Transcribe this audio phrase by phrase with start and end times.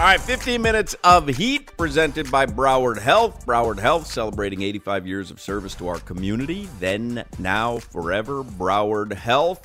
[0.00, 3.44] All right, 15 minutes of heat presented by Broward Health.
[3.44, 6.70] Broward Health celebrating 85 years of service to our community.
[6.78, 8.42] Then, now, forever.
[8.42, 9.62] Broward Health.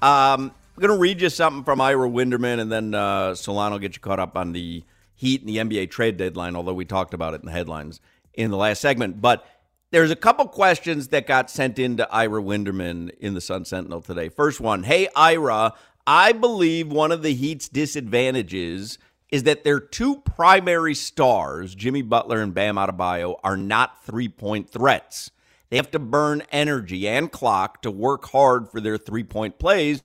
[0.00, 3.78] Um, I'm going to read you something from Ira Winderman, and then uh, Solano will
[3.78, 4.82] get you caught up on the
[5.16, 8.00] heat and the NBA trade deadline, although we talked about it in the headlines
[8.32, 9.20] in the last segment.
[9.20, 9.46] But
[9.90, 14.00] there's a couple questions that got sent in to Ira Winderman in the Sun Sentinel
[14.00, 14.30] today.
[14.30, 15.74] First one Hey, Ira,
[16.06, 18.96] I believe one of the Heat's disadvantages
[19.34, 24.70] is that their two primary stars, Jimmy Butler and Bam Adebayo, are not three point
[24.70, 25.32] threats.
[25.70, 30.04] They have to burn energy and clock to work hard for their three point plays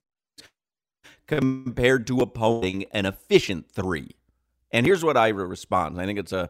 [1.28, 4.16] compared to opposing an efficient three.
[4.72, 6.00] And here's what Ira responds.
[6.00, 6.50] I think it's a,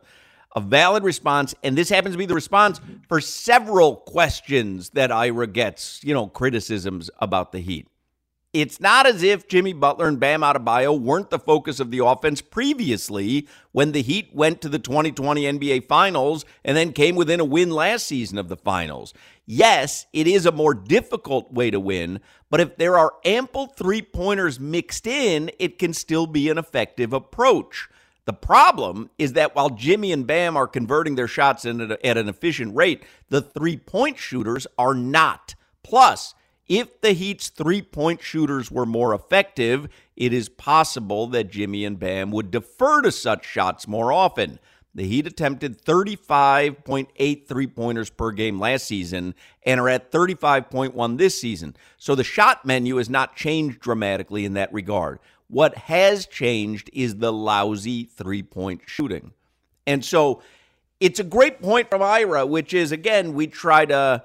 [0.56, 1.54] a valid response.
[1.62, 6.28] And this happens to be the response for several questions that Ira gets, you know,
[6.28, 7.90] criticisms about the Heat.
[8.52, 12.42] It's not as if Jimmy Butler and Bam Adebayo weren't the focus of the offense
[12.42, 17.46] previously when the Heat went to the 2020 NBA Finals and then came within a
[17.46, 19.14] win last season of the Finals.
[19.46, 24.02] Yes, it is a more difficult way to win, but if there are ample three
[24.02, 27.88] pointers mixed in, it can still be an effective approach.
[28.26, 31.78] The problem is that while Jimmy and Bam are converting their shots at
[32.18, 35.54] an efficient rate, the three point shooters are not.
[35.84, 36.34] Plus,
[36.70, 42.00] if the Heat's three point shooters were more effective, it is possible that Jimmy and
[42.00, 44.60] Bam would defer to such shots more often.
[44.94, 51.40] The Heat attempted 35.8 three pointers per game last season and are at 35.1 this
[51.40, 51.76] season.
[51.98, 55.20] So the shot menu has not changed dramatically in that regard.
[55.48, 59.34] What has changed is the lousy three point shooting.
[59.88, 60.44] And so
[61.00, 64.24] it's a great point from Ira, which is again, we try to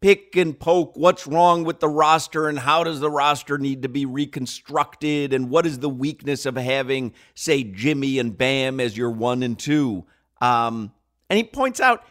[0.00, 3.88] pick and poke what's wrong with the roster and how does the roster need to
[3.88, 9.10] be reconstructed and what is the weakness of having, say, Jimmy and Bam as your
[9.10, 10.04] one and two.
[10.40, 10.92] Um,
[11.28, 12.04] and he points out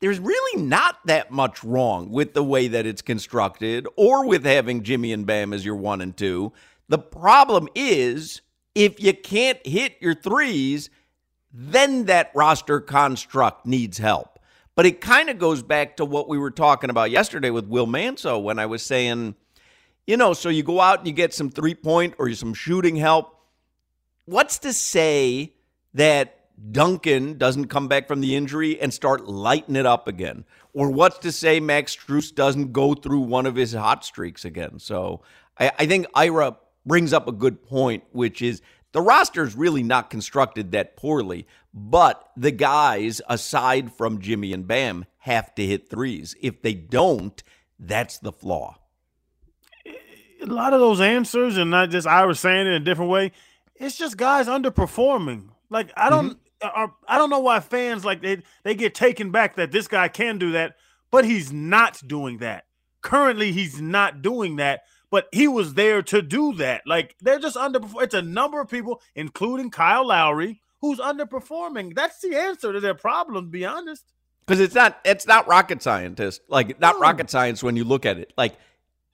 [0.00, 4.82] there's really not that much wrong with the way that it's constructed or with having
[4.82, 6.52] Jimmy and Bam as your one and two.
[6.88, 8.40] The problem is
[8.74, 10.90] if you can't hit your threes,
[11.52, 14.35] then that roster construct needs help.
[14.76, 17.86] But it kind of goes back to what we were talking about yesterday with Will
[17.86, 19.34] Manso when I was saying,
[20.06, 22.94] you know, so you go out and you get some three point or some shooting
[22.94, 23.40] help.
[24.26, 25.54] What's to say
[25.94, 26.34] that
[26.72, 30.44] Duncan doesn't come back from the injury and start lighting it up again?
[30.74, 34.78] Or what's to say Max Strus doesn't go through one of his hot streaks again?
[34.78, 35.22] So
[35.58, 38.60] I, I think Ira brings up a good point, which is
[38.92, 41.46] the roster is really not constructed that poorly,
[41.78, 46.34] but the guys, aside from Jimmy and Bam, have to hit threes.
[46.40, 47.40] If they don't,
[47.78, 48.78] that's the flaw.
[50.42, 53.10] A lot of those answers, and not just I was saying it in a different
[53.10, 53.32] way,
[53.74, 55.50] it's just guys underperforming.
[55.68, 56.82] Like I don't, Mm-hmm.
[56.84, 60.08] uh, I don't know why fans like they they get taken back that this guy
[60.08, 60.76] can do that,
[61.10, 62.64] but he's not doing that.
[63.02, 66.82] Currently, he's not doing that but he was there to do that.
[66.84, 68.02] Like they're just underperforming.
[68.02, 71.94] It's a number of people, including Kyle Lowry, who's underperforming.
[71.94, 74.04] That's the answer to their problem, to be honest.
[74.46, 76.42] Because it's not it's not rocket scientist.
[76.48, 77.00] Like not No.
[77.00, 78.32] rocket science when you look at it.
[78.36, 78.56] Like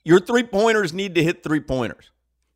[0.05, 2.11] your three pointers need to hit three pointers.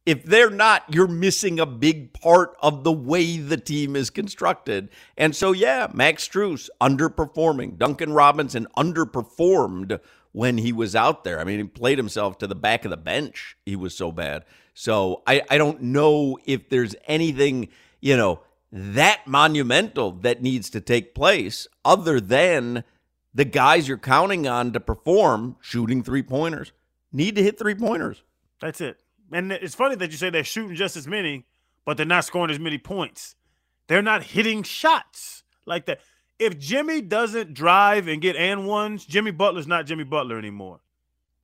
[0.04, 4.88] If they're not, you're missing a big part of the way the team is constructed.
[5.16, 7.76] And so, yeah, Max Strus underperforming.
[7.76, 9.98] Duncan Robinson underperformed
[10.30, 11.40] when he was out there.
[11.40, 13.56] I mean, he played himself to the back of the bench.
[13.66, 14.44] He was so bad.
[14.74, 17.68] So I, I don't know if there's anything,
[18.00, 18.42] you know,
[18.76, 22.84] that monumental that needs to take place other than
[23.34, 26.72] the guys you're counting on to perform shooting three pointers
[27.12, 28.22] need to hit three pointers.
[28.60, 28.98] That's it.
[29.32, 31.46] And it's funny that you say they're shooting just as many,
[31.84, 33.34] but they're not scoring as many points.
[33.88, 36.00] They're not hitting shots like that.
[36.38, 40.80] If Jimmy doesn't drive and get and ones, Jimmy Butler's not Jimmy Butler anymore.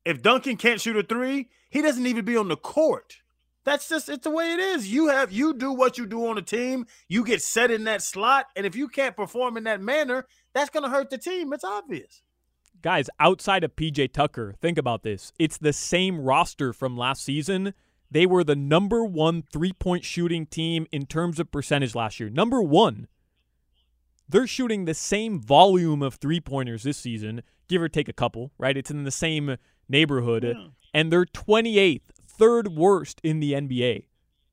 [0.04, 3.21] If Duncan can't shoot a three, he doesn't even be on the court.
[3.64, 4.92] That's just it's the way it is.
[4.92, 6.86] You have you do what you do on a team.
[7.08, 10.70] You get set in that slot, and if you can't perform in that manner, that's
[10.70, 11.52] going to hurt the team.
[11.52, 12.22] It's obvious.
[12.82, 15.32] Guys, outside of PJ Tucker, think about this.
[15.38, 17.74] It's the same roster from last season.
[18.10, 22.28] They were the number one three point shooting team in terms of percentage last year.
[22.28, 23.06] Number one.
[24.28, 28.50] They're shooting the same volume of three pointers this season, give or take a couple,
[28.56, 28.76] right?
[28.76, 29.56] It's in the same
[29.88, 30.44] neighborhood.
[30.44, 30.68] Yeah.
[30.94, 32.00] And they're 28th,
[32.36, 34.06] third worst in the NBA.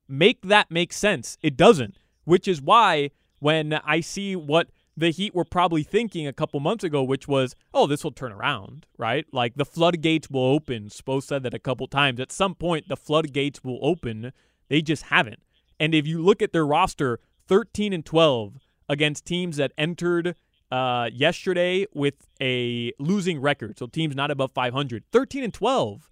[0.08, 1.38] Make that make sense.
[1.42, 6.32] It doesn't, which is why when I see what the Heat were probably thinking a
[6.32, 9.24] couple months ago, which was, oh, this will turn around, right?
[9.32, 10.88] Like the floodgates will open.
[10.88, 12.20] Spo said that a couple times.
[12.20, 14.32] At some point, the floodgates will open.
[14.68, 15.40] They just haven't.
[15.78, 20.36] And if you look at their roster, 13 and 12 against teams that entered
[20.70, 26.10] uh, yesterday with a losing record, so teams not above 500, 13 and 12.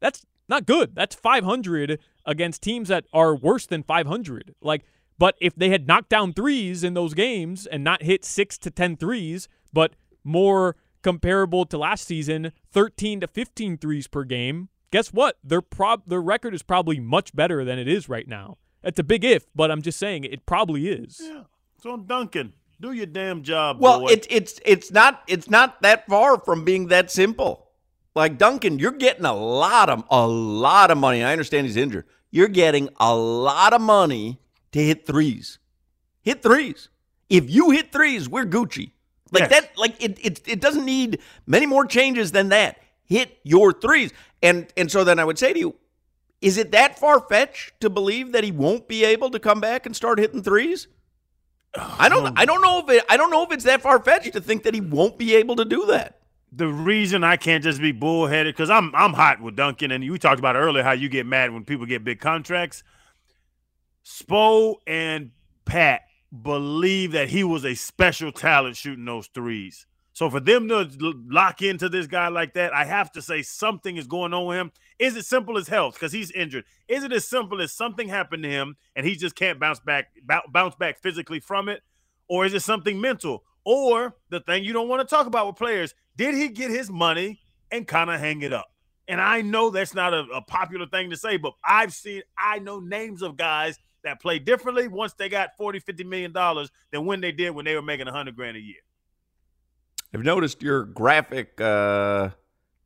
[0.00, 0.94] That's not good.
[0.94, 4.54] That's 500 against teams that are worse than 500.
[4.60, 4.84] Like
[5.18, 8.70] but if they had knocked down threes in those games and not hit six to
[8.70, 9.94] 10 threes, but
[10.24, 15.38] more comparable to last season, 13 to 15 threes per game, guess what?
[15.42, 18.58] Their prob their record is probably much better than it is right now.
[18.82, 21.20] It's a big if, but I'm just saying it probably is.
[21.22, 21.44] Yeah.
[21.82, 23.78] So Duncan, do your damn job.
[23.80, 27.65] Well, it's it's it's not it's not that far from being that simple.
[28.16, 31.22] Like Duncan, you're getting a lot of a lot of money.
[31.22, 32.06] I understand he's injured.
[32.30, 34.40] You're getting a lot of money
[34.72, 35.58] to hit threes.
[36.22, 36.88] Hit threes.
[37.28, 38.92] If you hit threes, we're Gucci.
[39.32, 39.50] Like yes.
[39.50, 42.78] that, like it, it it doesn't need many more changes than that.
[43.04, 44.14] Hit your threes.
[44.42, 45.74] And and so then I would say to you,
[46.40, 49.84] is it that far fetched to believe that he won't be able to come back
[49.84, 50.88] and start hitting threes?
[51.76, 54.02] Oh, I don't I don't know if it I don't know if it's that far
[54.02, 56.22] fetched to think that he won't be able to do that.
[56.52, 60.16] The reason I can't just be bullheaded because I'm I'm hot with Duncan and you
[60.16, 62.82] talked about earlier how you get mad when people get big contracts.
[64.04, 65.32] Spo and
[65.64, 66.02] Pat
[66.42, 69.86] believe that he was a special talent shooting those threes.
[70.12, 70.88] So for them to
[71.28, 74.56] lock into this guy like that, I have to say something is going on with
[74.56, 74.72] him.
[74.98, 76.64] Is it simple as health because he's injured?
[76.88, 80.12] Is it as simple as something happened to him and he just can't bounce back
[80.50, 81.82] bounce back physically from it,
[82.28, 83.44] or is it something mental?
[83.66, 86.88] Or the thing you don't want to talk about with players, did he get his
[86.88, 87.40] money
[87.72, 88.68] and kind of hang it up?
[89.08, 92.60] And I know that's not a, a popular thing to say, but I've seen I
[92.60, 97.06] know names of guys that play differently once they got 40, 50 million dollars than
[97.06, 98.76] when they did when they were making 100 grand a year.
[100.14, 102.30] I've noticed your graphic uh,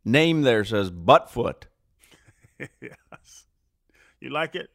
[0.05, 1.65] name there says Buttfoot.
[2.59, 3.45] yes.
[4.23, 4.69] You like it?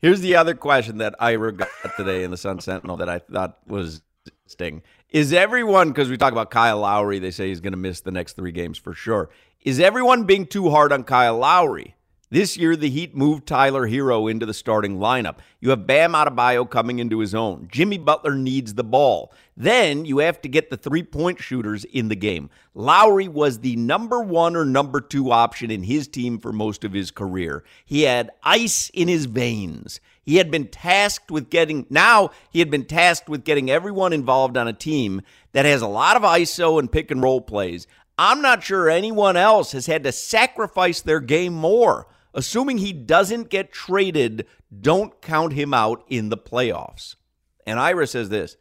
[0.00, 3.58] Here's the other question that Ira got today in the Sun Sentinel that I thought
[3.66, 4.02] was
[4.46, 4.82] sting.
[5.10, 8.10] Is everyone, because we talk about Kyle Lowry, they say he's going to miss the
[8.10, 9.30] next three games for sure.
[9.62, 11.94] Is everyone being too hard on Kyle Lowry?
[12.30, 15.36] This year, the Heat moved Tyler Herro into the starting lineup.
[15.60, 17.68] You have Bam Adebayo coming into his own.
[17.70, 19.32] Jimmy Butler needs the ball.
[19.56, 22.50] Then you have to get the three point shooters in the game.
[22.74, 26.92] Lowry was the number one or number two option in his team for most of
[26.92, 27.62] his career.
[27.84, 30.00] He had ice in his veins.
[30.22, 34.56] He had been tasked with getting, now he had been tasked with getting everyone involved
[34.56, 35.20] on a team
[35.52, 37.86] that has a lot of ISO and pick and roll plays.
[38.18, 42.06] I'm not sure anyone else has had to sacrifice their game more.
[42.34, 44.46] Assuming he doesn't get traded,
[44.80, 47.14] don't count him out in the playoffs.
[47.66, 48.56] And Ira says this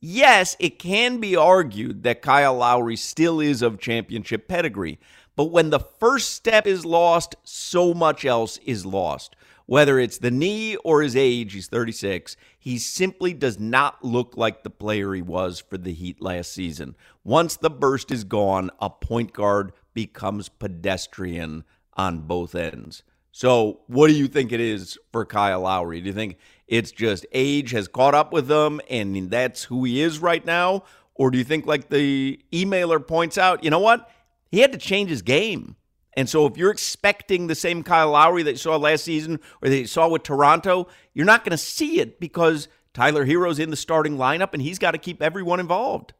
[0.00, 4.98] Yes, it can be argued that Kyle Lowry still is of championship pedigree,
[5.36, 9.36] but when the first step is lost, so much else is lost.
[9.66, 14.62] Whether it's the knee or his age, he's 36, he simply does not look like
[14.62, 16.96] the player he was for the Heat last season.
[17.22, 23.02] Once the burst is gone, a point guard becomes pedestrian on both ends.
[23.32, 26.00] So, what do you think it is for Kyle Lowry?
[26.00, 30.00] Do you think it's just age has caught up with him and that's who he
[30.00, 30.84] is right now?
[31.14, 34.10] Or do you think, like the emailer points out, you know what?
[34.50, 35.76] He had to change his game.
[36.16, 39.68] And so if you're expecting the same Kyle Lowry that you saw last season or
[39.68, 43.70] that you saw with Toronto, you're not going to see it because Tyler Herro's in
[43.70, 46.14] the starting lineup and he's got to keep everyone involved.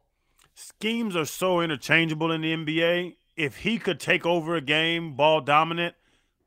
[0.55, 3.15] Schemes are so interchangeable in the NBA.
[3.35, 5.95] If he could take over a game, ball dominant,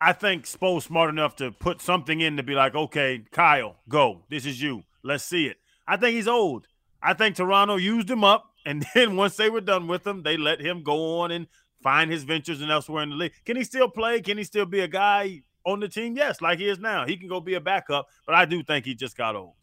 [0.04, 4.24] I think Spo's smart enough to put something in to be like, okay, Kyle, go.
[4.28, 4.82] This is you.
[5.04, 5.58] Let's see it.
[5.86, 6.66] I think he's old.
[7.00, 10.36] I think Toronto used him up, and then once they were done with him, they
[10.36, 11.46] let him go on and
[11.82, 13.32] find his ventures and elsewhere in the league.
[13.44, 14.20] Can he still play?
[14.20, 16.16] Can he still be a guy on the team?
[16.16, 17.06] Yes, like he is now.
[17.06, 19.54] He can go be a backup, but I do think he just got old.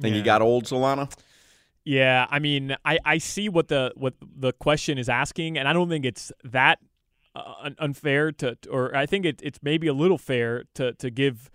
[0.00, 0.18] Think Yeah.
[0.18, 1.12] he got old, Solana?
[1.84, 5.72] Yeah, I mean, I, I see what the what the question is asking, and I
[5.72, 6.78] don't think it's that
[7.38, 11.50] uh, unfair to, or I think it, it's maybe a little fair to to give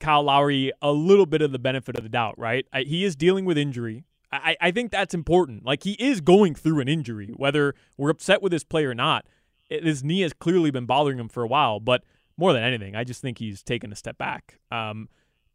[0.00, 2.66] Kyle Lowry a little bit of the benefit of the doubt, right?
[2.72, 4.04] I, he is dealing with injury.
[4.32, 5.64] I, I think that's important.
[5.64, 9.26] Like he is going through an injury, whether we're upset with this play or not.
[9.70, 12.02] It, his knee has clearly been bothering him for a while, but
[12.36, 14.58] more than anything, I just think he's taken a step back.
[14.70, 15.08] Um,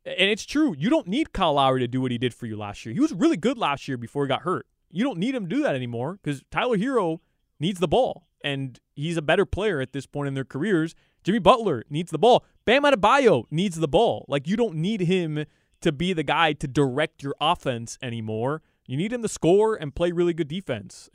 [0.05, 0.73] and it's true.
[0.77, 2.93] You don't need Kyle Lowry to do what he did for you last year.
[2.93, 4.65] He was really good last year before he got hurt.
[4.89, 7.19] You don't need him to do that anymore because Tyler Herro
[7.59, 10.95] needs the ball, and he's a better player at this point in their careers.
[11.23, 12.45] Jimmy Butler needs the ball.
[12.65, 14.25] Bam Adebayo needs the ball.
[14.27, 15.45] Like you don't need him
[15.81, 18.61] to be the guy to direct your offense anymore.
[18.85, 21.09] You need him to score and play really good defense.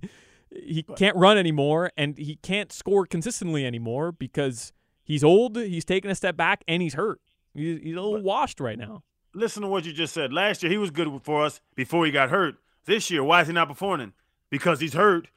[0.50, 4.72] he can't run anymore, and he can't score consistently anymore because
[5.04, 5.56] he's old.
[5.56, 7.20] He's taking a step back, and he's hurt.
[7.54, 9.02] He's, he's a little washed right now.
[9.32, 10.32] Listen to what you just said.
[10.32, 12.56] Last year he was good for us before he got hurt.
[12.84, 14.12] This year, why is he not performing?
[14.50, 15.28] Because he's hurt.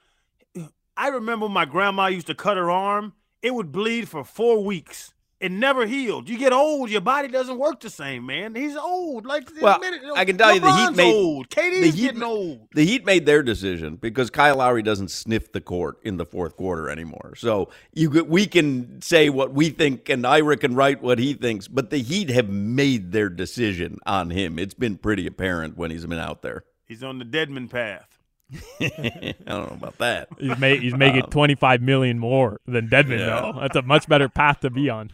[0.96, 3.14] I remember my grandma used to cut her arm.
[3.42, 5.14] It would bleed for four weeks.
[5.44, 6.30] It never healed.
[6.30, 8.56] You get old, your body doesn't work the same, man.
[8.56, 9.26] He's old.
[9.26, 10.02] Like Well, admit it.
[10.16, 11.50] I can tell you the Heat made old.
[11.50, 12.70] the Heat getting old.
[12.74, 16.56] The Heat made their decision because Kyle Lowry doesn't sniff the court in the fourth
[16.56, 17.34] quarter anymore.
[17.36, 21.68] So you we can say what we think, and Ira can write what he thinks.
[21.68, 24.58] But the Heat have made their decision on him.
[24.58, 26.64] It's been pretty apparent when he's been out there.
[26.86, 28.18] He's on the Dedmon path.
[28.82, 30.28] I don't know about that.
[30.40, 33.26] He's, ma- he's making Um, 25 million more than Dedmon, Yeah.
[33.42, 33.60] though.
[33.62, 35.12] That's a much better path to be on.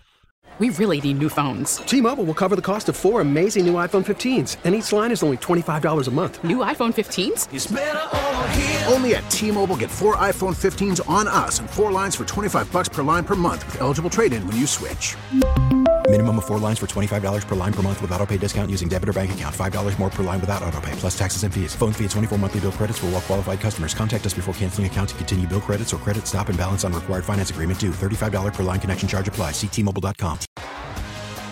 [0.57, 1.77] We really need new phones.
[1.77, 5.23] T-Mobile will cover the cost of four amazing new iPhone 15s, and each line is
[5.23, 6.43] only $25 a month.
[6.43, 8.91] New iPhone 15s?
[8.91, 12.89] Only at T-Mobile get four iPhone 15s on us and four lines for 25 bucks
[12.89, 15.15] per line per month with eligible trade-in when you switch.
[16.09, 18.89] Minimum of four lines for $25 per line per month with auto pay discount using
[18.89, 19.55] debit or bank account.
[19.55, 21.75] $5 more per line without auto pay, plus taxes and fees.
[21.75, 23.93] Phone fee at 24 monthly bill credits for all well qualified customers.
[23.93, 26.93] Contact us before canceling account to continue bill credits or credit stop and balance on
[26.93, 27.91] required finance agreement due.
[27.91, 29.51] $35 per line connection charge apply.
[29.51, 30.39] Ctmobile.com.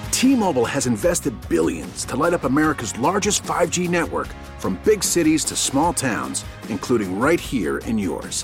[0.10, 5.56] T-Mobile has invested billions to light up America's largest 5G network from big cities to
[5.56, 8.44] small towns, including right here in yours.